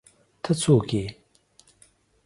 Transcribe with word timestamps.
ته 0.43 0.51
څوک 0.61 0.89
ېې 0.99 1.05